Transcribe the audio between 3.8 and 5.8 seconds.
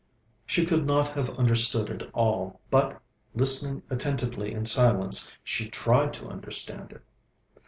attentively in silence, she